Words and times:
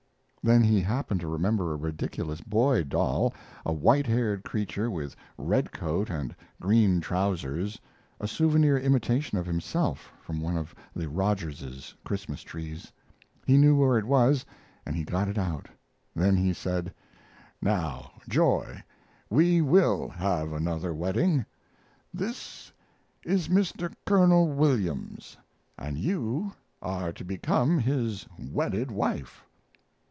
Then 0.43 0.63
he 0.63 0.81
happened 0.81 1.19
to 1.19 1.27
remember 1.27 1.71
a 1.71 1.75
ridiculous 1.77 2.41
boy 2.41 2.83
doll 2.83 3.31
a 3.63 3.71
white 3.71 4.07
haired 4.07 4.43
creature 4.43 4.89
with 4.89 5.15
red 5.37 5.71
coat 5.71 6.09
and 6.09 6.35
green 6.59 6.99
trousers, 6.99 7.79
a 8.19 8.27
souvenir 8.27 8.75
imitation 8.75 9.37
of 9.37 9.45
himself 9.45 10.11
from 10.19 10.41
one 10.41 10.57
of 10.57 10.73
the 10.95 11.05
Rogerses' 11.07 11.93
Christmas 12.03 12.41
trees. 12.41 12.91
He 13.45 13.55
knew 13.55 13.75
where 13.75 13.99
it 13.99 14.05
was, 14.07 14.43
and 14.83 14.95
he 14.95 15.03
got 15.03 15.27
it 15.27 15.37
out. 15.37 15.67
Then 16.15 16.35
he 16.37 16.53
said: 16.53 16.91
"Now, 17.61 18.11
Joy, 18.27 18.81
we 19.29 19.61
will 19.61 20.07
have 20.09 20.53
another 20.53 20.91
wedding. 20.91 21.45
This 22.11 22.71
is 23.21 23.47
Mr. 23.47 23.93
Colonel 24.07 24.47
Williams, 24.47 25.37
and 25.77 25.99
you 25.99 26.51
are 26.81 27.13
to 27.13 27.23
become 27.23 27.77
his 27.77 28.25
wedded 28.39 28.89
wife." 28.89 29.43